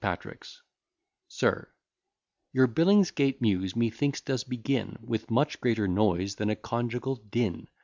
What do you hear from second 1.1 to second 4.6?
SIR, Your Billingsgate Muse methinks does